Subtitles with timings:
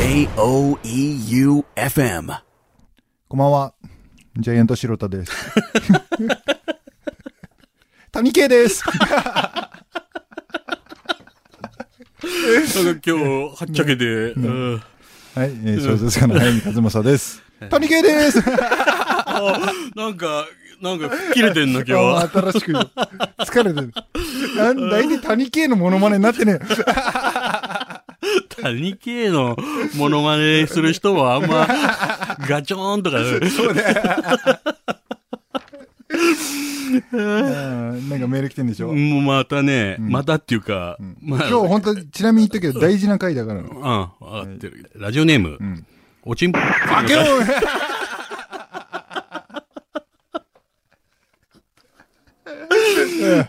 [0.00, 0.32] J-O-E-U-F-M
[3.28, 3.74] こんばんは。
[4.38, 5.32] ジャイアント白田です。
[8.10, 8.82] 谷圭です。
[8.86, 8.96] なん
[12.96, 17.42] か今日、はっちゃけて、うんはい、えー、小説家の早見和正です。
[17.68, 18.40] 谷圭です。
[19.94, 20.46] なんか、
[20.80, 22.30] なんか、吹っ切れてんの今日 あは。
[22.30, 23.92] 新しく、疲れてる。
[24.56, 26.58] なんだいたい谷圭のモノマネになってね
[28.62, 29.56] 谷系の
[29.96, 31.66] モノマネする人はあんま、
[32.48, 33.18] ガチョーンとか、
[33.50, 33.82] そうね。
[37.12, 38.08] うん。
[38.08, 43.60] なんかメール来てんでしょ、もうまたね、またっていうか、まあ、今日本当ちなみに言ったけど大事な回だから。
[43.60, 44.90] うん、わかってる。
[44.96, 45.86] ラジオネーム、ん。
[46.24, 47.22] おちんぽ、開けろ
[53.20, 53.46] え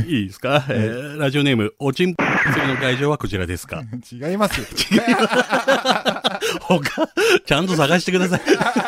[0.00, 3.82] ーいいですか、えーラジオネーム、おちんぽ釣りの会場はこちらですか？
[4.10, 4.66] 違いますよ。
[6.60, 7.08] 他、
[7.44, 8.40] ちゃんと探してください。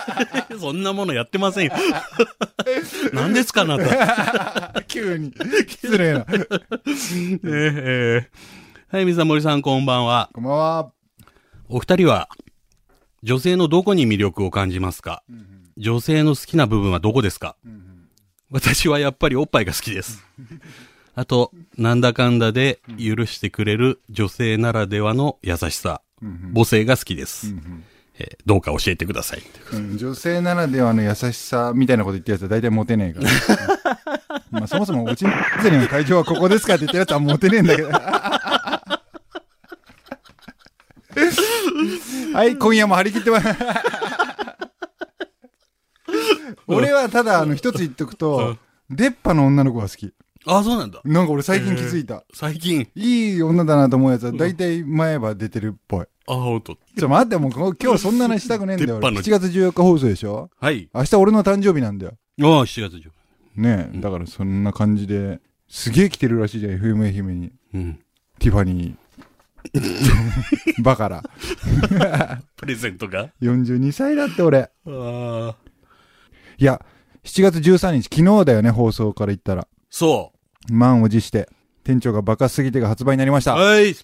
[0.58, 1.72] そんなものやってませんよ。
[3.12, 4.83] 何ですか、あなた？
[4.89, 5.33] 急に。
[5.69, 6.27] 失礼な。
[8.91, 10.30] はい、水森さん、こんばんは。
[10.33, 10.91] こんばんは。
[11.69, 12.28] お二人は、
[13.23, 15.23] 女性のどこに魅力を感じますか、
[15.77, 17.56] 女性の好きな部分はどこですか、
[18.51, 20.25] 私はやっぱりおっぱいが好きです。
[21.15, 26.01] あと、なんだかんだで許してくれる女性ならではの優しさ、
[26.55, 27.55] 母性が好きです、
[28.19, 29.43] えーどうか教えてください。
[29.75, 33.31] うん女性ならではの優しさみたいなこと言ってるやつは大体モテねえから。
[34.51, 35.31] まあそもそもおちん
[35.63, 37.91] ぽりの会場はここですかって言ってるやつはモテねえんだけど。
[42.35, 43.47] はい、今夜も張り切ってます。
[46.69, 48.56] 俺はただ、あの、一つ言っとくと、
[48.91, 50.12] 出っ歯の女の子が好き。
[50.47, 51.00] あ、そうなんだ。
[51.05, 52.24] なんか俺最近気づいた。
[52.33, 56.06] 最近、いい女だなと思うやつは大体前歯出てるっぽい。
[56.27, 56.78] あ、ほんと。
[56.98, 58.96] ちょ、待って、もうこ今日そんな話したくねえんだよ。
[59.02, 60.51] 俺出っ歯の7月14日放送でしょ？
[60.61, 60.89] はい。
[60.95, 62.12] 明日俺の誕生日なんだよ。
[62.40, 63.11] ああ、7月上。
[63.57, 67.52] ねえ、だからそんな感じで、すげえ来てるらしいじゃん、FM 愛媛に。
[67.74, 67.98] うん。
[68.39, 68.96] ティファニー。
[70.83, 71.23] バカラ。
[72.57, 74.61] プレゼントが？42歳だって俺。
[74.61, 75.57] ああ。
[76.61, 76.85] いや、
[77.23, 79.69] 7月13日、昨日だよね、放送から言ったら。
[79.91, 80.33] そ
[80.69, 81.48] 満を持して、
[81.85, 83.46] 店長がバカすぎてが発売になりましう。
[83.46, 83.55] た。
[83.55, 83.95] はい。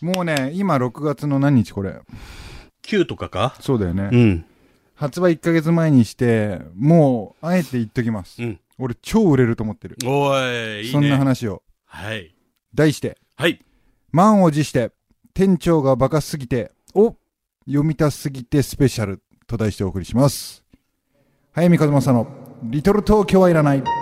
[0.00, 2.00] もうね、今6月の何日これ。
[2.84, 3.56] 9とかか？
[3.58, 4.10] そうだよね。
[4.12, 4.44] うん。
[4.94, 8.40] 発売1ヶ月前にして、もう、あえて言っときます。
[8.40, 8.60] うん。
[8.78, 9.96] 俺超売れると思ってる。
[10.04, 10.92] おい、いいね。
[10.92, 11.64] そんな話を。
[11.86, 12.36] はい。
[12.72, 13.60] 題して、はい。
[14.12, 14.92] 満を持して、
[15.34, 17.16] 店長がバカすぎて、を
[17.66, 20.62] 読みたすぎてスペシャルと題してお送りします。
[21.52, 22.26] 早見和正の、
[22.62, 24.01] リトル東京はいらない。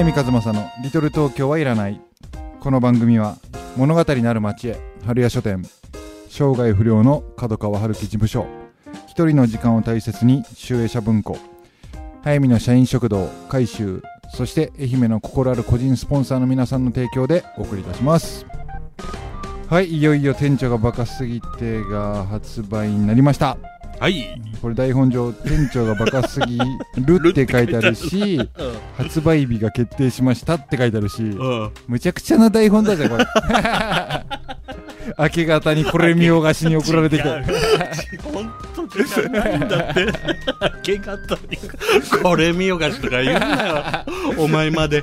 [0.00, 2.00] 早見和正の「リトル東京はいらない」
[2.58, 3.36] この番組は
[3.76, 5.62] 物語なる町へ春屋書店
[6.30, 8.46] 生涯不良の角川春樹事務所
[9.08, 11.36] 一人の時間を大切に集英社文庫
[12.22, 14.02] 早見の社員食堂改修
[14.34, 18.46] そして愛媛の心ある個人スポンサーの皆さんの提供でお送りいたします。
[19.68, 23.58] はいいよいよ店長がバカすぎてが発売になりました。
[24.00, 24.40] はい。
[24.62, 28.40] これ台本上店長がバカすぎるって 書いてあるし
[28.96, 31.70] 発売日が決定しましたって書いてあるしうん。
[31.86, 33.26] むちゃくちゃな台本だぜこれ
[35.18, 37.42] 明け方にこれ見よがしに送られてきた
[38.22, 40.06] 本当じゃないんだって。
[40.06, 41.58] 明け方に、
[42.22, 44.04] これ見よがしとか言うなよ。
[44.38, 45.02] お前まで。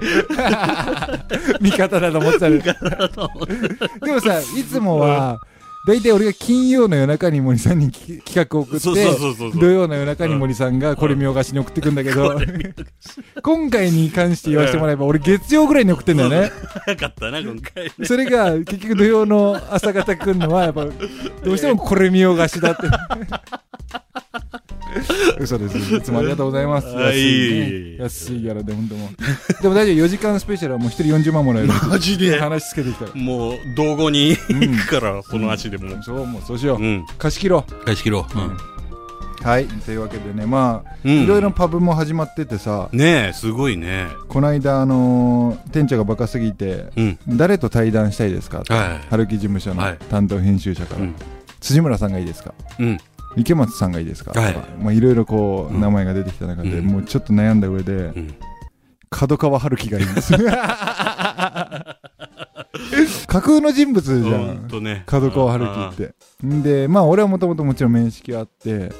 [1.59, 5.39] 味方だと思ってたでもさいつもは
[5.87, 12.37] 大体俺が金曜の夜中に森さんにき企画を送って土曜の夜中に森さんがこれ見よがしに送ってくんだけど。
[13.41, 16.51] 今回に関して言わせてもらえば俺月曜ぐらいに送ってんだよね。
[16.85, 18.05] 早かったな、今回ね。
[18.05, 22.83] それが結局土曜の朝方来るのはやっぱどうしてもこれ見よがしだって
[25.39, 25.77] 嘘です。
[25.95, 26.87] いつもありがとうございます。
[26.87, 27.15] はい。
[27.15, 29.09] 安い、ね、安いギャラで本当も。
[29.09, 29.09] う
[29.63, 31.69] でも大丈夫4時間スペシャルはもう1人40万もらえる。
[31.89, 32.39] マジで。
[32.39, 33.11] 話つけてきたら。
[33.15, 36.01] もう、道後に行くから、その足でも。
[36.03, 37.05] そうもうそうしよう、うん。
[37.17, 38.37] 貸し切ろ返し切ろう。
[38.39, 38.51] う
[39.47, 39.65] はい。
[39.65, 41.23] というわけでねまあ、うん。
[41.23, 42.89] いろいろパブも始まっててさ。
[42.91, 44.07] ねえ、すごいね。
[44.27, 47.19] この間あのー店長がバカすぎてうん。
[47.29, 48.63] 誰と対談したいですか？
[48.67, 49.07] はい。
[49.09, 49.97] 春樹事務所のはい。
[50.09, 51.15] 担当編集者から、うん。
[51.61, 52.53] 辻村さんがいいですか？
[52.79, 52.97] うん。
[53.37, 54.31] 池松さんがいいですか？
[54.39, 54.55] はい。
[54.81, 55.81] まあいろいろこう、うん。
[55.81, 56.85] 名前が出てきた中で、うん。
[56.87, 58.35] もうちょっと悩んだ上で、うん。
[59.09, 60.33] 角川春樹がいいんです
[63.27, 65.03] 架空の人物じゃほんんとね。
[65.05, 66.45] 角川春樹って。
[66.45, 66.61] ん。
[66.61, 68.91] でまあ俺はもともともちろん面識があって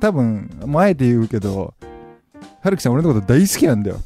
[0.00, 1.74] 多分もうあえて言うけど
[2.62, 4.00] 春樹さん俺のこと大好きなんだよ。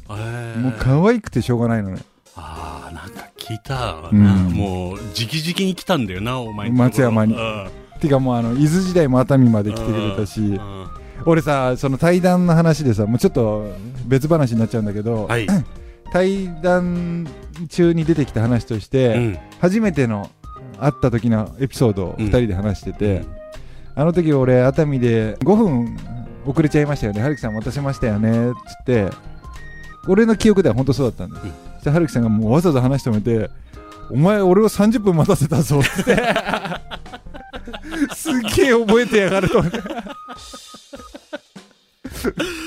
[0.58, 2.00] もう可愛くてしょうがないのね。
[2.36, 4.24] ああ、なんか聞いたわうん。
[4.24, 4.32] な。
[4.34, 6.88] もう、直々に来たんだよな、お前のところ。
[6.90, 7.34] 松山に。
[7.34, 7.68] うん
[8.02, 10.86] てかもうあの伊豆時代も熱海まで来てくれたしうん
[11.24, 13.72] 俺さその対談の話でさもうちょっと
[14.06, 15.46] 別話になっちゃうんだけど、はい。
[16.12, 17.26] 対談
[17.70, 19.38] 中に出てきた話として、うん。
[19.60, 20.30] 初めての
[20.78, 22.26] 会った時のエピソードをうん。
[22.26, 23.22] 2人で話してて、
[23.94, 25.96] あの時俺熱海で5分
[26.44, 27.22] 遅れちゃいましたよね。
[27.22, 28.50] 春樹さん待たせましたよね。
[28.50, 29.08] っつって
[30.08, 31.50] 俺の記憶では本当そうだったんだよ、うん。
[31.74, 33.48] そして春樹さんがもうわざわざ話止めて
[34.10, 35.80] お前俺を30分待たせたぞ。
[35.80, 36.16] って
[38.14, 39.62] すっげえ覚えてやがると。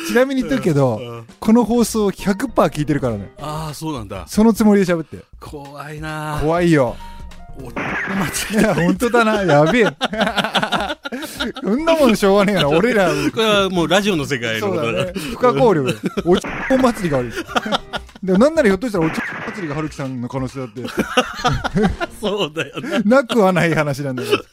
[0.07, 1.27] ちなみに言ってるけど、うん。
[1.39, 3.31] この放送100%聞いてるからね。
[3.39, 4.25] ああ、そうなんだ。
[4.27, 5.19] そのつもりで喋って。
[5.39, 6.39] 怖いな。
[6.41, 6.95] 怖いよ。
[7.57, 7.73] おい
[8.61, 9.43] や本当だな。
[9.43, 9.85] やべえ。
[11.63, 12.67] そんなもんしょうがねえな。
[12.67, 13.09] 俺ら。
[13.09, 15.13] これはもうラジオの世界のことだだね。
[15.13, 15.97] 不可抗力。
[16.25, 17.31] おちぽ祭りがある。
[18.23, 20.83] でもなんならひょっとしたらおちぽ祭りが春樹さんの可能性だって。
[22.19, 22.99] そうだよね。
[23.05, 24.43] なくはない話なんだけど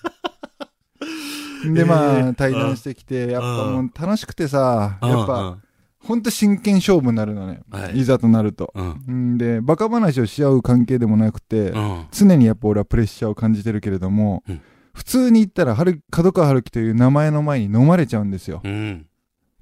[1.65, 2.35] でまあ、えー。
[2.35, 5.59] 対談してきてやっぱもう楽しくてさやっぱ
[6.05, 8.01] ほんと真剣勝負になるのね、はい。
[8.01, 8.73] い、ざとなると。
[8.75, 9.35] うん。
[9.35, 9.39] ん。
[9.39, 12.07] でバカ話をし合う関係でもなくて、うん。
[12.11, 14.61] 常にやっぱ俺はプレッシャーを感じてるけれども、うん。
[14.93, 18.61] 普通に言ったら春角川春樹という名前の前に飲まれちゃうんですよ。
[18.65, 19.07] うん。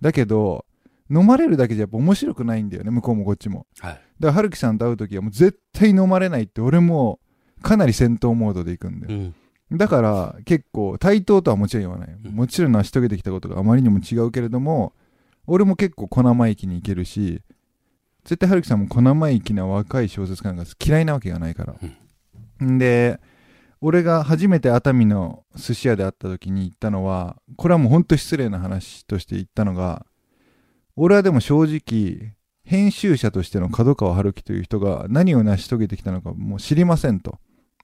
[0.01, 0.65] だけど
[1.11, 3.67] 飲まれるだけじゃやっぱ面白くないんだよね向こうもこっちも。
[3.81, 3.93] はい。
[3.93, 7.21] だから春樹さんと会う時はもう絶対飲まれないって俺も
[7.63, 9.35] かなり戦闘モードで行くんだよ、うん。
[9.73, 12.33] だから結構対等とはもちろん言わない、うん。
[12.33, 14.93] もちろん成し遂げてきたことがあまりにも違うけれども
[15.47, 17.41] 俺も結構小生意気にいけるし
[18.25, 21.75] 絶対春樹さんも小生意気な若い小説家なんか嫌いなわけがないから、
[22.65, 23.21] ん、で
[23.81, 30.05] 俺が初めて熱海の寿司屋で会った時に言ったのはこれはもうほんと失礼な話として言ったのが
[30.97, 32.35] 俺はでも正直
[32.65, 37.39] 編集者としての角川春樹という人が何を成し遂げてきたのかもう知りませんと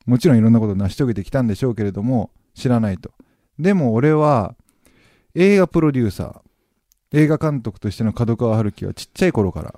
[0.07, 3.11] もちろんいろんなことを成し遂げてきたんでしょうけれども知らないと
[3.59, 4.55] でも俺は
[5.35, 6.41] 映画プロデューサー
[7.13, 9.75] 映画監督としての角川春樹はちっちゃい頃から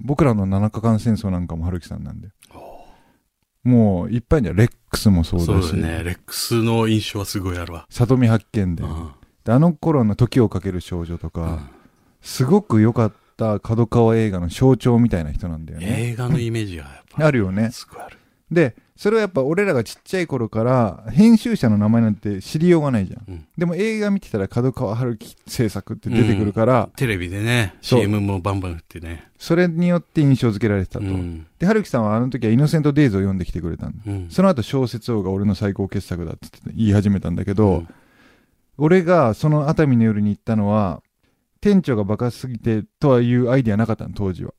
[0.00, 2.28] 僕らの七日間戦争なんかも春樹さんなんで
[3.62, 6.04] もういっぱいじゃんレックスもそうそうだしだね。
[6.04, 7.86] レックスの印象はすごいあるわ。
[7.88, 9.12] 里見八犬伝うん
[9.42, 11.68] であの頃の時をかける少女とか、うん
[12.24, 17.26] すごく良かった角川映画の象徴みたいな人なんだよね映画のイメージがやっぱ。
[17.26, 18.16] あるよねすごいある。
[18.50, 23.46] でそれはやっぱ俺らがちっちゃい頃から編集者の名前なんて知りようがないじゃん、うん。
[23.58, 29.26] でも映画見てたら角川春樹制作って出てくるから、テレビでね、CM もバンバン打ってね。
[29.36, 31.44] それによって印象付けられてたと、うん。
[31.58, 33.96] で春樹さんはあの時は「イノセント・デイズ」を読んできてくれたんだ。
[34.06, 34.28] うん。
[34.30, 37.88] その後小説王が俺の最高傑作だって言い始めたんだけど、うん。
[38.78, 41.02] 俺がその熱海の夜に行ったのは
[41.60, 44.52] 店長がバカすぎてとはいうアイディアなかったの当時は。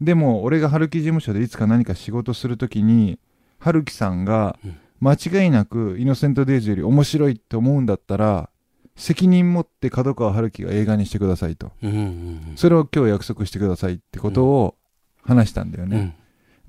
[0.00, 3.18] でも俺が春樹事務所でいつか何か仕事するときに
[3.64, 5.14] 春樹さんがうん間
[5.44, 8.48] 違いなく「イノセント・デイズ」より面白いって思うんだったら
[8.96, 14.76] 責任持って角川春樹が映画にしてくださいとうんうんそれを今日約束してくださいってことを
[15.22, 15.90] 話したんだようん。
[15.90, 16.16] ね、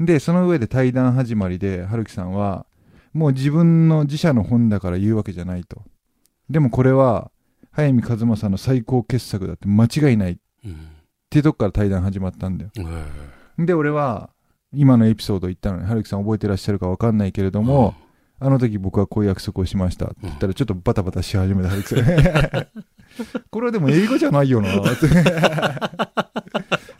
[0.01, 2.65] でその上で対談始まりで春樹さんは
[3.13, 5.81] もう自分の自社の本だから言うわけじゃないと
[6.49, 7.31] でもこれは
[7.71, 10.77] 早見和正の最高傑作だって間違いないっうん。
[11.29, 12.71] ていうとこから対談始まったんだよ
[13.57, 13.65] うん。
[13.65, 14.29] で俺は
[14.75, 17.95] 今のエピソード言ったのに春樹さん覚えてらっしゃるか分かんないけれども、
[18.39, 22.05] あの時僕はこういう約束をしましたって言ったらちょっとバタバタし始めた春樹さん。
[23.49, 24.69] これはでも英語じゃないよな。
[24.69, 25.07] っ て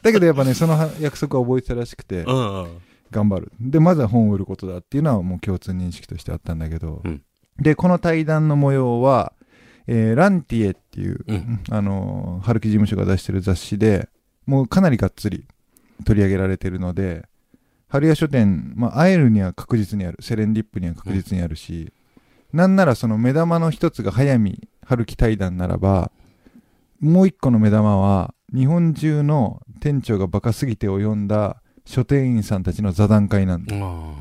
[0.01, 2.25] だけどやっぱねその約束は覚えてたらしくて。
[3.12, 3.51] 頑張る。
[3.60, 7.22] でまずは本を売ることだっていうのはもう共通認識としてあったんだけど、うん。
[7.60, 9.34] でこの対談の模様は、
[9.88, 11.60] えーランティエっていう、うん。
[11.70, 14.10] あのー春樹事務所が出してる雑誌で
[14.46, 15.46] もうかなりがっつり
[16.05, 17.25] 取り上げられてるので
[17.96, 21.94] 春屋書店、まあ、会えるには確実にあるセレンディップには確実にあるし、
[22.52, 26.12] なんならその目玉の一つが早見春樹対談ならば
[27.00, 33.74] もう一個の目玉は日本中の店長がバカすぎてを読んだ書店員さんたちの座談会なんだ。
[33.74, 34.14] うん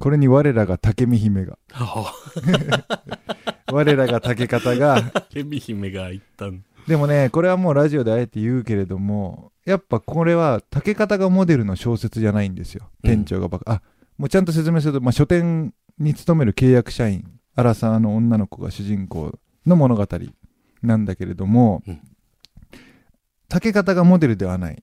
[0.00, 1.58] これに我らが竹見姫が。
[1.74, 2.12] あ
[3.70, 4.96] 我らが竹方が。
[4.96, 6.64] あ、ケミ姫が言ったん。
[6.88, 12.90] でもねこれはもうラジオであえて言うけれどもやっぱこれは竹方がモデルの小説じゃないんですよ。
[13.04, 13.10] うん。
[13.10, 13.82] 店長がバカ、あ
[14.18, 20.06] もうちゃんと説明すると、まあ、書店に勤める契約社員アラサーの女の子が主人公の物語
[20.82, 22.00] なんだけれども、うん。
[23.48, 24.82] 竹方がモデルではない。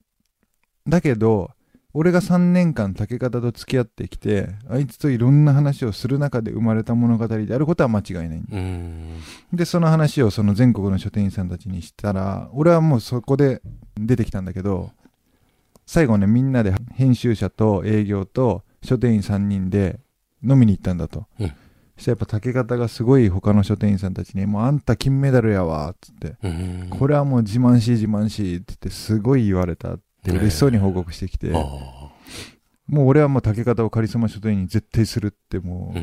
[0.88, 1.52] だけど、
[1.94, 8.44] 俺が3年間竹方と付き合ってきて、あいつといろんな話をする中で生まれた物語であることは間違いない。
[8.52, 9.22] うん。
[9.52, 13.62] で、その話をその全国の書店員さんたちにしたら、俺はもうそこで
[13.96, 14.92] 出てきたんだけど、
[15.88, 20.00] 最後ね、みんなで編集者と営業と書店員3人で
[20.44, 21.26] 飲みに行ったんだと。
[21.40, 21.52] うん
[21.98, 26.38] そしたらやっぱ竹方がすごい他の書店員さんたちに、もうあんた金メダルやわ、つって。
[26.42, 26.88] うん。
[26.90, 31.58] これはもう自慢し自慢しって言ってすごい言われたって嬉しそうに報告してきて、あ
[32.88, 36.00] もう俺はもう竹方をカリスマ書店員に絶対するってもう。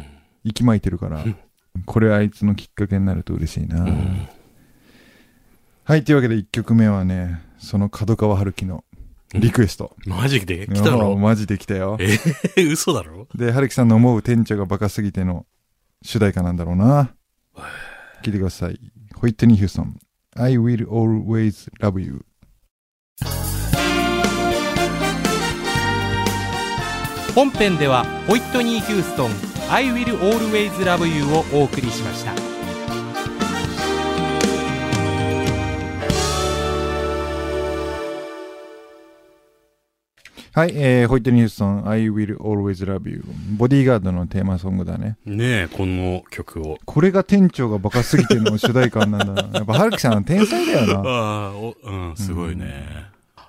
[0.48, 1.36] 息巻いてるから、うん
[1.84, 3.82] これあいつのきっかけになると嬉しいな。
[3.82, 4.28] うん
[5.82, 8.84] はい、というわけで1曲目はね、その角川春樹の
[9.34, 9.96] リクエスト。
[10.06, 11.16] マジで来たの？
[11.16, 11.98] マジで来たよ。
[12.00, 13.26] え嘘だろ？
[13.34, 15.46] で、春樹さんの思う店長がバカすぎての
[16.02, 17.12] 主題歌なんだろうな。
[18.22, 18.78] 聞いてください。
[19.16, 19.98] ホイットニー・ヒューストン。
[20.36, 22.24] I will always love you.
[27.36, 29.30] 本編ではホイットニー・ヒューストン
[29.70, 32.32] 「I will always love you」をお送りしました
[40.58, 41.86] はい、えー、ホイットニー・ヒューストン。
[41.86, 43.22] I will always love you.
[43.58, 45.18] ボディーガードのテーマソングだね。
[45.26, 46.78] ねえ、この曲を。
[46.86, 49.50] これが店長がバカすぎての主題歌なんだな。
[49.52, 50.94] やっぱ春樹さんは天才だよな。
[50.94, 52.86] ああ、おうん、すごいね。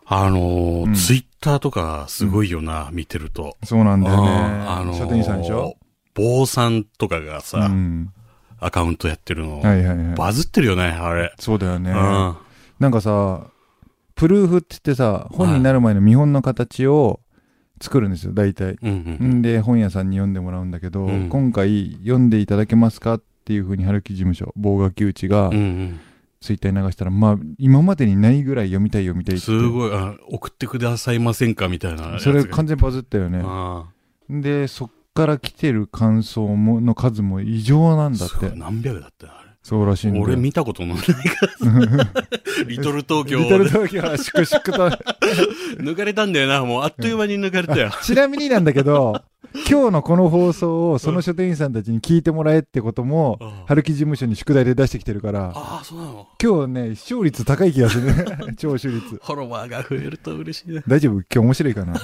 [0.10, 3.58] あのーうんツイッターとかすごいよな、見てると。
[3.64, 4.30] そうなんだよね。
[4.30, 5.76] あのー書店員さんでしょ？
[6.14, 8.14] 坊さんとかがさ、うん。
[8.60, 10.16] アカウントやってるの、はいはいはい。
[10.16, 11.32] バズってるよね、あれ。
[11.38, 11.92] そうだよね。
[11.92, 12.36] うん。
[12.80, 13.48] なんかさ、
[14.16, 17.20] プルーフって言ってさ、本になる前の見本の形を
[17.80, 18.78] 作るんですよ、大体。
[18.82, 19.30] うんうん。
[19.36, 23.16] んで、本屋さんに読んでもらうんだけど、うん今回読んでいただけますか？
[23.16, 26.00] っていうふうに春樹事務所、棒垣内がうんうん。
[26.40, 29.46] ツイッターに流したら、まあ、今までにないぐらい読みたい読みたいって。
[29.46, 32.50] すごい、あ送ってくださいませんかみたいなそれが。
[32.50, 33.42] 完全にバズったよね。
[33.44, 33.86] あ
[34.30, 38.52] で、そっから来てる感想も、の数も異常なんだって。
[38.56, 39.47] 何百だったよあれ。
[39.68, 40.24] そうらしいんだよ。
[40.24, 42.08] 俺見たことのないから。
[42.70, 44.98] リトル東京リトル東京は粛々と。
[45.84, 46.64] 抜かれたんだよな。
[46.64, 47.92] もうあっという間に抜かれたよ。
[48.02, 49.22] ちなみになんだけど、
[49.70, 56.28] 今日のこの放送をその書店員さんたちに聞いてもらえってことも、あ春樹事務所に宿題で出してきてるから、あ、そうなの。
[56.42, 58.24] 今日ね、視聴率高い気がするね。
[58.56, 59.02] 聴取率。
[59.02, 60.82] フォロワーが増えると嬉しいね。
[60.88, 61.20] 大丈夫？
[61.20, 61.96] 今日面白いかな？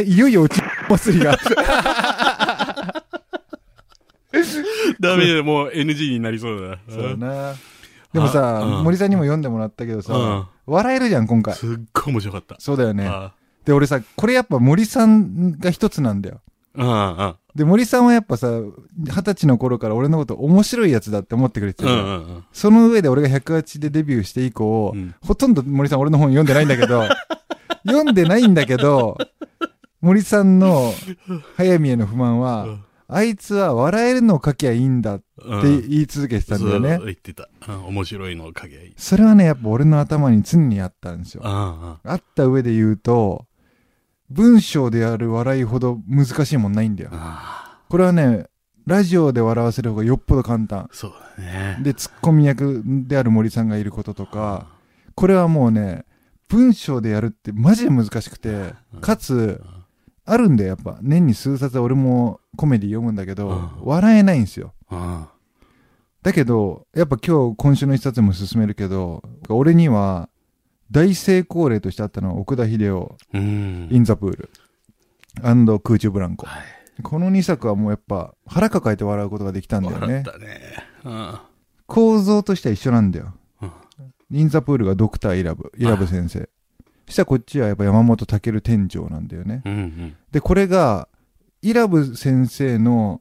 [0.00, 1.36] いよいよ落ち祭りが。
[5.00, 6.78] ダメだよ、もう NG になりそうだな。
[6.88, 7.54] そうだな。
[8.12, 11.54] でもさ、うん森さんにも読んでもらったけどさ、笑えるじゃん、今回。
[11.54, 12.56] すっごい面白かった。
[12.58, 13.06] そうだよね。
[13.06, 13.32] あ
[13.64, 16.40] で、俺さ、これやっぱ森さんが一つなんだよ。
[16.78, 18.48] あ、で、森さんはやっぱさ、
[18.96, 21.90] 二十歳の頃から俺のこと面白いやつだって思ってくれてた。
[22.52, 27.08] その上で俺が108でデビューして以降、うんほとんど森さん俺の本読んでないんだけど、
[27.86, 29.16] 読んでないんだけど、
[30.00, 30.92] 森さんの
[31.56, 32.78] 早見への不満は、
[33.08, 37.06] あいつは笑えるのを書きゃいいんだってうん言い続けてたんだよねそう。
[37.06, 37.48] 言ってた。
[37.68, 38.94] うん面白いのを書けばいい。
[38.96, 41.42] それはね、やっぱ俺の頭に常にあったんですよ。
[41.44, 43.46] ああった上で言うと、
[44.30, 47.10] 文章でやる笑いほど難しいもんないんだよ
[47.88, 48.46] これはね、
[48.84, 50.88] ラジオで笑わせる方がよっぽど簡単あ。。
[50.92, 51.78] そうだね。
[51.82, 54.66] で、ツッコミ役である森さんがいることとか、
[55.14, 56.04] これはもうね、
[56.48, 59.60] 文章でやるってマジで難しくて、かつ、
[60.26, 60.98] あるんだよ、やっぱ。
[61.02, 64.74] 年に数冊俺もコメディ読むんだけど、うん笑えないんですよ。
[64.90, 65.28] あ
[66.22, 70.28] だけど、やっぱ今日今週の一冊も進めるけど、俺には
[70.90, 73.16] 大成功例としてあったのは奥田秀夫。
[73.32, 74.50] インザプール、
[75.80, 76.46] 空中ブランコ。
[76.46, 76.62] はい。
[77.02, 80.06] この2作はもうやっぱ腹抱えて笑うことができたんだよね。
[80.06, 80.60] 笑ったね。
[81.04, 81.38] うん。
[81.86, 83.34] 構造としては一緒なんだよ。
[83.62, 83.70] うん
[84.28, 86.48] インザプールがドクターイラブ、イラブ先生。
[87.06, 89.62] そしたらこっちはやっぱ山本健店長なんだよね。
[89.64, 90.16] うんうん。
[90.30, 91.08] で、これが、
[91.62, 93.20] イラブ先生の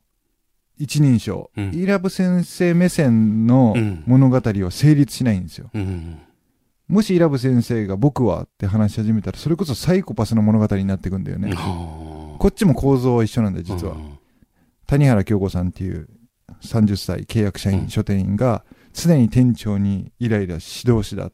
[0.77, 5.69] 一人称、うんイラブ先生目線のうん物語は成立しないんですよ。
[5.73, 6.19] うん。
[6.87, 11.53] もしイラブ先生が僕はって話し始めたら、それこそサイコパスの物語になっていくんだよね。
[11.55, 13.93] あこっちも構造は一緒なんだよ、あ実は。
[13.93, 14.17] うん
[14.87, 16.07] 谷原京子さんっていう
[16.61, 18.63] 30歳契約社員、うん書店員が
[18.93, 21.31] 常に店長にイライラ指導しだ、うん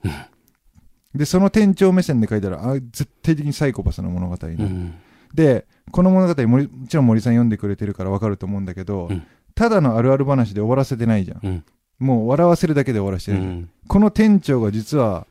[1.15, 4.93] でその店長目線で書いたらあ絶対的にサイコパスの物語になる、うん。
[5.33, 9.23] でこの物語もりもちろん森さん読んでくれてるから分かると思うんだけど、うん。
[9.55, 11.65] ただのあるある話で終わらせてないじゃん、うん。
[11.99, 13.69] もう笑わせるだけで終わらせてる、うん。
[13.87, 15.27] この店長が実は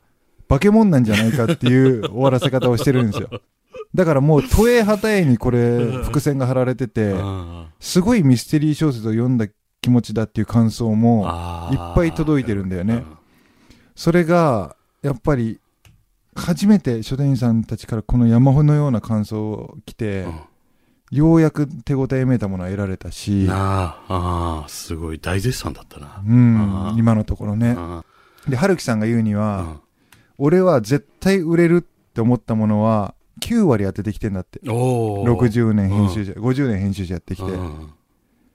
[0.47, 3.29] 化け物なんじゃないかっていう終わらせ方をしてるんですよ。
[3.95, 9.47] だからもう都営旗絵にこれ伏線が張られてて、あすごいミステリー小説を読んだ
[9.81, 13.03] 気持ちだっていう感想もあいっぱい届いてるんだよね。
[13.95, 15.59] それが、やっぱり、
[16.35, 20.25] 初めて書店員さんたちからこの山穂のような感想を来て、
[21.11, 26.21] ようやく手応えめいたものは得られたし、なあ、ああ、すごい大絶賛だったな。
[26.25, 27.75] うん今のところね。
[27.77, 28.03] あ
[28.47, 29.81] で、春樹さんが言うにあは、
[30.37, 34.59] 俺は絶対売れるって思ったものは、9割当ててきてんだって。
[34.69, 37.51] おー60年編集者、50年編集者やってきて。
[37.51, 37.89] うん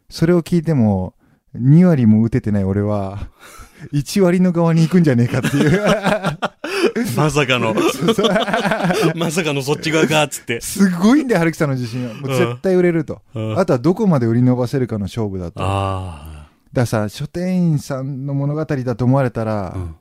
[0.09, 1.15] それを聞いても、
[1.57, 3.29] 2割も打ててない俺は、
[3.93, 5.83] 1割の側に行くんじゃねえかっていう。
[7.17, 7.75] まさかの、
[9.15, 10.61] まさかのそっち側か、つって。
[10.61, 12.15] すごいんだよ、春樹さんの自信は。
[12.15, 13.23] もう絶対売れると。
[13.35, 15.61] うんあとはどこまで売り伸ばせるかの勝負だと。
[15.61, 19.97] だかあらさ、書店員さんの物語だと思われたらあ、、うん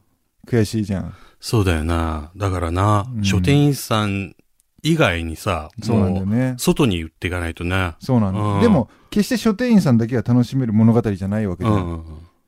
[0.47, 1.13] 悔しいじゃん。
[1.39, 2.31] そうだよな。
[2.37, 4.35] だからな、うん書店員さん
[4.83, 6.55] 以外にさ、そうなんだよもうね。
[6.57, 7.95] 外に売っていかないとね。
[7.99, 8.45] そうなんだよ。
[8.55, 11.75] うんでも、決して書店員さんだけが楽しめる物語じゃないわけじゃん。
[11.75, 12.03] うんうん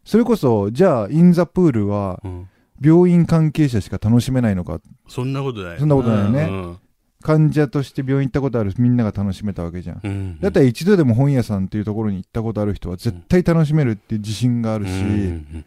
[0.08, 2.50] それこそ、じゃあ、インザプールは、うんうん。
[2.80, 4.80] 病院関係者しか楽しめないのか。
[5.10, 5.80] そんなことない。
[5.80, 6.80] そんなことないよねうん
[7.24, 10.02] 患者として病院行ったことあるみんなが楽しめたわけじゃん。
[10.02, 10.40] うん。
[10.40, 15.66] だったら一度でも本屋さんっていうところに行ったことある人は絶対楽しめるっていう自信があるし、うん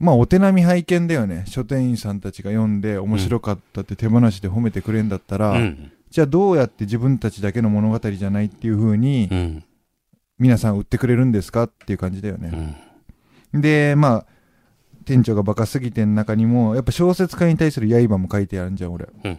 [0.00, 1.44] まあお手並み拝見だよね。
[1.46, 5.92] 書店員さんたちが読んで面白かったって手放しで褒めてくれんだったら、うん。
[6.10, 9.64] じゃあどうやって自分たちだけの物語じゃないっていう風にうん。
[10.40, 12.48] 皆さん売ってくれるんですかっていう感じだようね。
[12.48, 12.91] ん。
[13.54, 14.26] で、まあ、
[15.04, 19.08] 店長がバカすぎてん中にも、やっぱ小説家に対する刃も書いてあるんじゃん、俺。
[19.24, 19.38] うん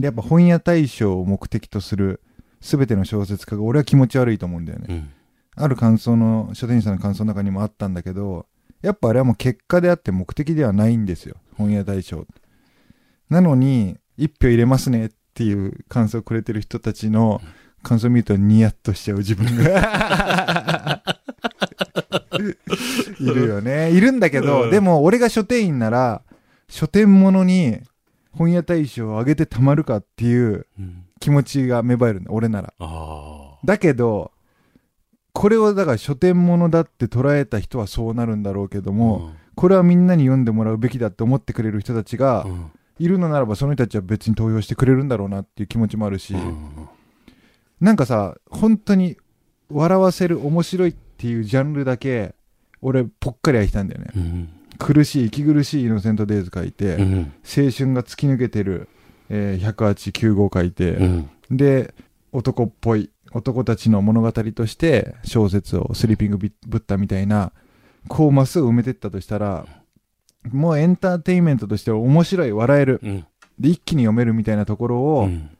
[0.00, 2.20] で、やっぱ本屋大賞を目的とする
[2.60, 4.86] 全ての小説家が俺は気持ち悪いと思うんだよね。
[4.88, 5.10] うん。
[5.54, 8.46] ある感想の、書店員さんの感想の中にもあったんだけど、
[8.82, 11.36] やっぱあれはもう結果であって目的ではないんですよ。
[11.56, 12.26] 本屋大賞。
[13.30, 17.40] なのに、一票入れますねっていう感想をくれてる人たちの
[17.82, 21.02] 感想を見るとニヤッとしちゃう自分が。
[23.20, 23.90] いるよね。
[23.92, 26.22] いるんだけど、うんでも俺が書店員なら、
[26.68, 27.78] 書店物に
[28.32, 31.02] 本屋大賞をあげてたまるかっていううん。
[31.18, 32.74] 気持ちが芽生えるんだ、俺なら。
[32.78, 34.32] あだけど、
[35.32, 38.94] これをだから書店物だって捉えた人はそうなるんだろうけどあ。
[38.94, 46.88] も、これはみんなに読んでもらうべきだって思ってくれる人たちがうん、うんいるのならばその人たちは別に投票してくれるんだろうなっていう気持ちもあるし、うん
[47.78, 49.18] なんかさ、本当に
[49.70, 52.34] 笑わせる面白いっていうジャンルだけ、
[52.82, 54.10] 俺ぽっかり飽きたんだよね。
[54.16, 54.48] うん。
[54.78, 57.32] 苦しい、息苦しいイノセントデイズ書いて、うん。
[57.44, 58.88] 青春が突き抜けてる、
[59.30, 61.30] えー、108、9号書いて、うん。
[61.50, 61.94] で、
[62.32, 67.52] 男っぽい、男たちの物語として小説をスリーピングビブッダみたいな、
[68.08, 69.66] こうまっすぐ埋めてったとしたら、
[70.52, 73.00] もうエンターテインメントとして面白い、笑える。
[73.02, 73.26] うん。
[73.58, 75.50] で、一気に読めるみたいなところうをん。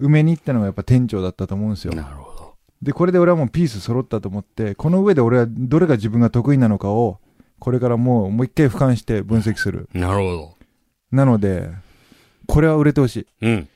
[0.00, 1.92] 埋めに行ったのがやっぱ店長だったと思うんですよ。
[2.84, 7.18] で、これで俺はもうピース揃ったと思って、この上で俺はどれが自分が得意なのかを、
[7.58, 9.88] これからもう、もう一回俯瞰して分析する。
[9.94, 10.56] なるほど。
[11.10, 11.70] なので、
[12.46, 13.26] これは売れてほしい。
[13.40, 13.68] うん。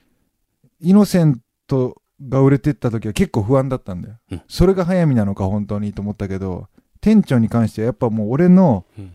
[0.80, 4.16] イノセントが売れてった時は結構不安だったんだよ。
[4.30, 6.68] うんそれが早見なのか本当にと思ったけど、
[7.00, 9.14] 店長に関してはやっぱもう俺のうん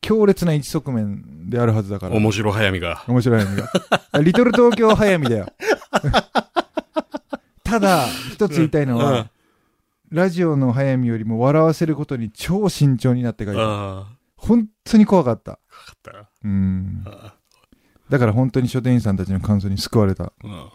[0.00, 2.14] 強烈な一側面であるはずだから。
[2.16, 3.04] 面白早見が。
[3.08, 4.22] 面白い早見が。
[4.22, 5.46] リトル東京早見だよ。
[7.80, 9.30] ただ、一つ言いたいのは、うん
[10.10, 13.60] ラジオの早見よりも笑わせることに超慎重になって書いて
[14.36, 15.52] 本当に怖かった。
[15.52, 15.56] あ。
[15.56, 15.60] か
[15.94, 16.30] った。
[16.44, 17.02] うん。
[17.06, 17.34] あ
[18.08, 20.24] だから本当に書店員さんたちの感想に救われた。
[20.24, 20.68] あうん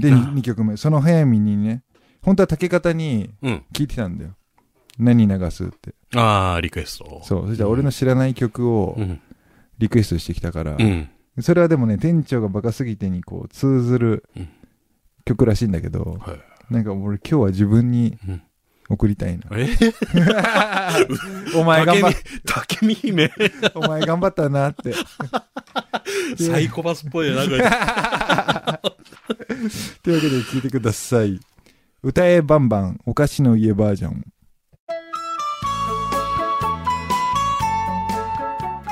[0.00, 0.76] で、あ2曲目。
[0.76, 1.84] その早見にね、
[2.22, 3.64] 本当は竹方にうん。
[3.72, 4.32] 聞いてたんだよ。
[4.98, 5.94] 何流すって。
[6.16, 7.20] ああ、リクエスト。
[7.22, 7.46] そう。
[7.48, 9.20] そしたら俺の知らない曲をうん。
[9.78, 11.08] リクエストしてきたから、うん。
[11.40, 14.48] それはでもね、店長がバカすぎてにこう通ずるうん
[15.28, 16.40] 曲らしいんだけど、はい。
[16.72, 18.42] なんか俺今日は自分にうん
[18.90, 19.44] 送りたいな。
[19.52, 19.68] え？
[21.54, 22.12] お前頑張っ、
[22.46, 23.30] 竹見姫。
[23.74, 24.94] お前頑張ったなって。
[26.42, 27.58] サイコパスっぽいな、これ。
[30.02, 31.38] というわけで聞いてください。
[32.02, 34.24] 歌えバンバン、お菓子の家バージョン。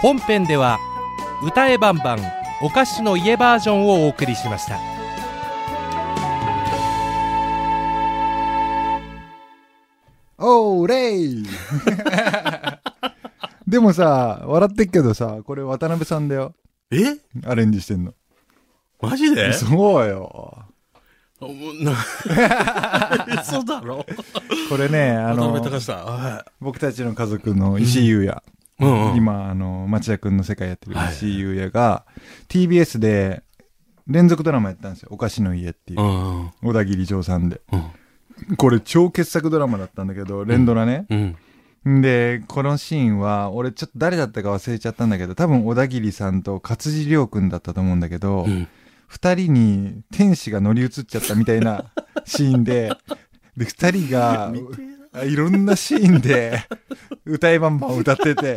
[0.02, 0.78] 本編では
[1.42, 2.18] 歌えバンバン
[2.62, 4.95] お菓子の家バージョンをお送りしました
[10.48, 11.44] おーれい
[13.66, 16.54] でもさ、笑ってっけどさ、これ渡辺さんだよ。
[16.92, 17.16] え？
[17.44, 18.14] アレンジしてんの。
[19.00, 19.52] マジで？
[19.52, 20.58] そうよ。
[21.40, 21.92] もうな
[23.42, 24.06] 嘘だろ
[24.70, 25.52] これね、あ渡の
[26.60, 28.40] 僕たちの家族の石井優也。
[28.80, 28.84] い。
[28.84, 29.16] うんうん。
[29.16, 32.04] 今、あの、町田くんの世界やってるはい石井優也が、
[32.48, 33.42] TBS で
[34.06, 35.08] 連続ドラマやったんですよ。
[35.10, 36.04] お菓子の家っていうう。
[36.04, 37.60] ん小田切丈さんで。
[37.72, 37.82] うん。
[38.56, 41.06] これ超傑作ドラマだったんだけど、連ドラね。
[41.10, 41.36] うん。
[41.88, 48.68] んで、このシーンは、俺ちょっと誰だったか忘れちゃったんだけど、多分小田切さんと勝地涼くんだったと思うんだけど、うん。
[49.08, 51.84] 二人に天使が乗り移っちゃったみたいな
[52.24, 52.92] シーンで、
[53.56, 54.52] で、二人が、
[55.12, 56.60] あいろんなシーンで、
[57.24, 58.56] 歌いバンバン歌ってて、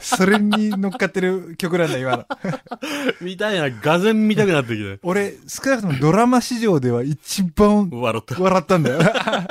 [0.00, 2.26] それに乗っかってる曲なんだ、今の。
[3.20, 4.98] みたいな、がぜん見たくなってきて。
[5.02, 8.40] 俺、少なくともドラマ史上では一番笑った。
[8.40, 9.00] 笑ったんだよ。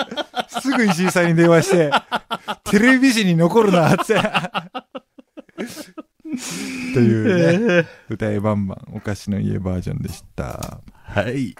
[0.61, 1.91] すぐ石井さんに電話して、
[2.65, 4.15] テレビ史に残るな、って。
[6.93, 10.81] というね、歌いバンバン、お菓子の家バージョンでした。
[10.93, 11.55] はい。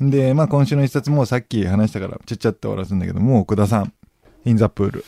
[0.00, 3.92] で、まあ今週の一冊もうさっき話したから、ちゃっちゃって終わらすんだけど、もう奥田さん、
[4.44, 5.04] インザプール。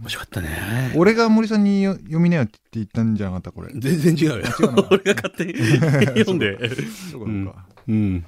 [0.00, 0.92] 面白かったね。
[0.96, 3.72] 俺が森さんによ読みなよって言ったんじゃなかった、これ。
[3.74, 4.46] 全然違うよ。
[4.60, 5.54] 違うの 俺が勝手に
[6.18, 6.58] 読んで。
[7.10, 7.66] そうかうんそうか。
[7.88, 8.24] うん。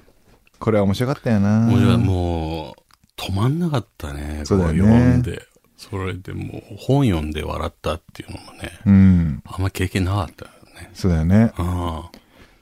[0.59, 1.67] これは面白かったよな。
[1.67, 1.97] 面白い。
[1.97, 2.73] もう、
[3.17, 4.41] 止まんなかったね。
[4.45, 5.41] そうだよねこ読んで。
[5.75, 9.43] それでもう、本読んで笑ったっていうのもね、うん。
[9.45, 10.89] あんま経験なかったよね。
[10.93, 11.51] そうだよね。
[11.57, 12.09] あ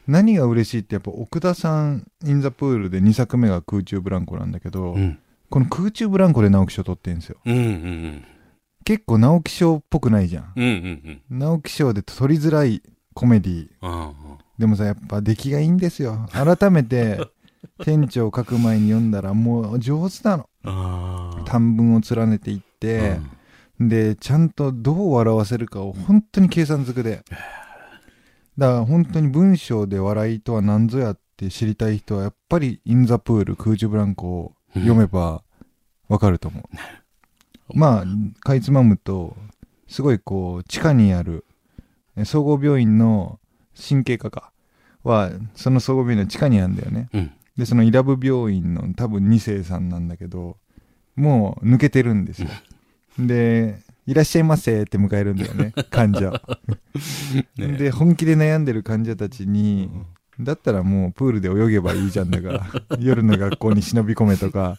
[0.07, 4.99] 何が嬉しいってやっぱ奥田さん、インザプールで2作目が空中ブランコなんだけど、あ。
[4.99, 5.19] うん。
[5.49, 7.37] この空中ブランコで直木賞取ってんですよ。
[7.45, 8.25] うんうん
[8.85, 10.53] 結構直木賞っぽくないじゃん。
[10.55, 10.63] うん。
[10.63, 11.39] うんうんうん。
[11.39, 12.81] 直木賞で取りづらい
[13.13, 14.13] コメディあ
[14.57, 16.27] でもさ、やっぱ出来がいいんですよ。
[16.31, 17.19] 改めて、
[17.83, 21.43] 店長書く前に読んだらもう上手なの。
[21.45, 23.19] 短文を連ねていって、
[23.79, 27.23] で、ちゃんとどう笑わせるかを本当に計算づくで。
[28.57, 35.43] だから本当に文章で笑いとは何ぞやって知りたい人はやっぱりインザプール空中ブランコを読めば
[36.07, 36.63] わかると思う。
[37.73, 38.05] まあ、
[38.41, 39.35] かいつまむと、
[39.87, 41.45] すごいこう、地下にある、
[42.15, 43.39] え総合病院の
[43.75, 44.51] 神経科か
[45.03, 47.09] は、その総合病院の地下にあるんだよね。
[47.13, 47.31] うん。
[47.57, 50.57] で、そのイラブ病院の多分2世さんなんだけど、
[51.15, 52.49] もう抜けてるんですよ。
[53.17, 56.41] で、いらっしゃいませって迎えるんだよね、 患者。
[57.57, 59.89] ねで、本気で悩んでる患者たちに、
[60.39, 64.77] だったらもうプールで泳げばいいじゃんだから、夜の学校に忍び込めとか。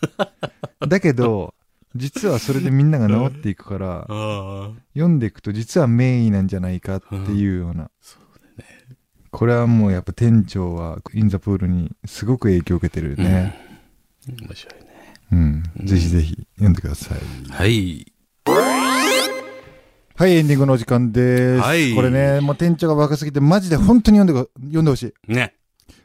[0.86, 1.54] だけど、
[1.96, 4.06] 実はそれでみんなが治っていくから。
[4.94, 7.90] 読んでいくと実は名医なんじゃないかっていうような。
[9.30, 13.54] これはもうやっぱ店長はインザプールにすごく影響を受けてるね。
[14.28, 14.86] 面白いね。
[15.32, 15.62] うん。
[15.84, 17.18] ぜひぜひ読んでください。
[17.50, 18.12] はい。
[20.18, 21.60] はい、エンディングのお時間です。
[21.60, 25.32] はいこれね、もう店長が若すぎてマジで本当に読んでこ、読んでほしい。
[25.32, 25.54] ね。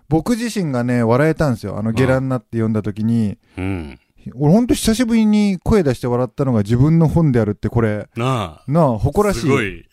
[0.10, 1.78] 僕自身がね、笑えたんですよ。
[1.78, 4.00] あの、ゲラになって読んだ時に、うん。
[4.36, 9.32] 俺ほんと久しぶりに声出して笑ったのが自分の本であるって、これ、ななあ、誇あ。
[9.32, 9.42] らしい。
[9.42, 9.86] すごい。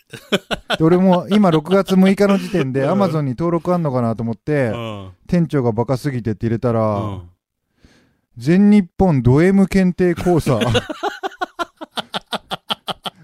[0.79, 5.11] で俺も今 6月6日の時点で Amazon に登録あんのかなと思って、うん。
[5.27, 7.23] 店長がバカすぎてって入れたら、うん
[8.38, 10.61] 全日本ド M 検定講座。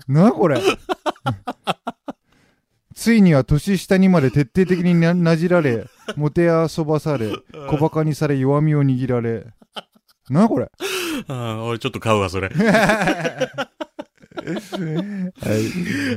[0.08, 0.60] なあこれ。
[2.96, 5.86] ついには年下にまで徹底的にななじられ、
[6.16, 7.30] もてあそばされ、
[7.68, 9.46] 小馬鹿にされ弱みを握られ。
[10.30, 10.68] なあこれ。
[11.28, 12.48] ああ、俺ちょっと買うわ、それ。
[12.54, 13.68] は
[14.44, 14.50] い。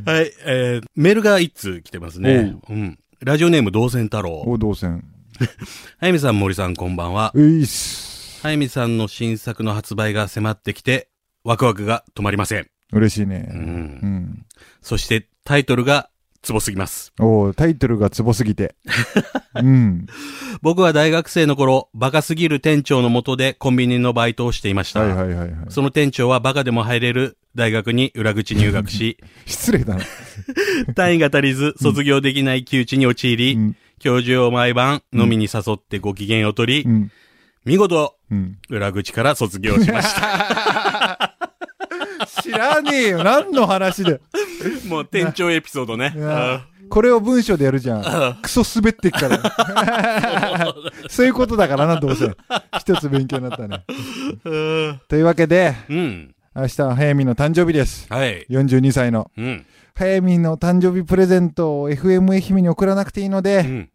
[0.06, 2.56] はい、えー、メールが一通来てますね。
[2.70, 3.00] うん。
[3.22, 4.44] ラジオネーム、同線太郎。
[4.46, 5.04] お動線。
[6.00, 7.32] はやみさん、森さん、こんばんは。
[7.36, 8.42] ういっす。
[8.44, 11.10] はやみさんの新作の発売が迫ってきて、
[11.44, 12.68] ワクワクが止まりません。
[12.92, 13.48] 嬉しいね。
[13.50, 13.54] う。
[13.54, 14.46] うんん。
[14.82, 16.10] そして、タイトルが、
[16.42, 17.14] ツボすぎます。
[17.20, 18.76] おうタイトルがツボすぎて。
[19.56, 20.06] うん。
[20.62, 25.02] 僕は大学生の頃、バカすぎる店長のもとでコンビニのバイトをしていました。
[25.02, 25.52] はいはいはいはい。
[25.70, 30.04] その店長はバカでも入れる大学に裏口入学し、 失礼だな。
[30.96, 33.76] 単位が足りず卒業できない窮地に陥り、うん。
[34.00, 37.12] 教授を毎晩飲みに誘ってご機嫌を取り、うん。
[37.66, 38.58] 見事、うん。
[38.70, 41.36] 裏口から卒業しました。
[42.42, 43.24] 知らねえよ。
[43.24, 44.22] 何の話で。
[44.88, 46.14] もう店長エピソードね。
[46.90, 48.42] これを文章でやるじゃあん。
[48.42, 50.74] クソ滑ってっから。
[51.10, 52.32] そういうことだからな、どうせ。
[52.80, 53.84] 一つ勉強になったね。
[54.46, 55.02] うん。
[55.08, 56.36] というわけで、うん。
[56.56, 58.08] 明日は早見の誕生日です。
[58.10, 58.46] はい。
[58.50, 59.30] 42歳の。
[59.38, 59.66] うん。
[59.96, 63.90] 早見の誕生日プレゼントを FM 愛媛に送らなくていいので、うん。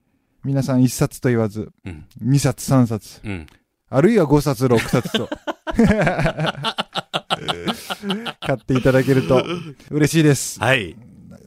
[0.45, 2.05] 皆さん1冊と言わず、うん。
[2.25, 3.47] 2冊3冊、うん。
[3.89, 5.29] あるいは5冊6冊と。
[8.41, 9.45] 買っていただけると
[9.91, 10.61] 嬉しいです。
[10.61, 10.97] はい。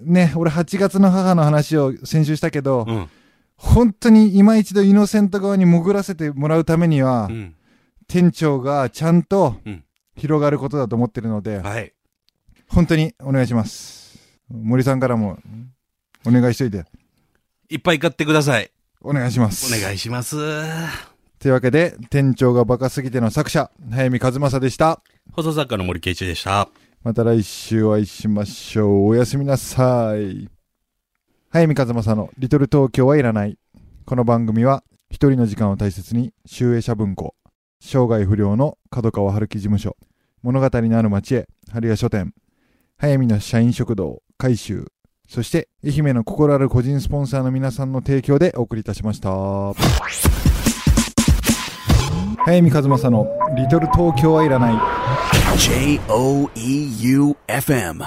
[0.02, 3.10] ね、俺8月の母の話を先週したけど、うん。
[3.58, 7.56] 本当に今一度イノセント側に潜らせてもらうためには、うん。
[8.08, 9.84] 店長がちゃんとうん
[10.18, 11.94] 広がることだと思ってるので、はい。
[12.68, 14.18] 本当にお願いします。
[14.50, 15.40] 森さんからも
[16.26, 16.86] お願いしといて、
[17.70, 18.72] いっぱい買ってください。
[19.02, 19.76] お願いします。
[19.76, 20.38] お願いします。
[21.46, 25.04] というわけで、店長がバカすぎての作者、早見和正でした。
[25.32, 26.68] 放送作家の森圭一でした。
[27.04, 29.06] また来週お会いしましょう。
[29.10, 30.50] おやすみなさい。
[31.52, 33.60] 早見和正のリトル東京はいらない。
[34.08, 37.36] この番組は一人の時間を大切に、集英社文庫、
[37.80, 39.98] 生涯不良の角川春樹事務所、
[40.42, 42.34] 物語のある町へ、春屋書店、
[42.98, 44.88] 早見の社員食堂、改修、
[45.28, 50.55] そして愛媛の心ある個人スポンサーの皆さんの提供でお送りいたしました。
[52.46, 53.28] 早見和正の
[53.58, 54.76] リトル東京はいらない。
[55.58, 58.04] J O E U F M.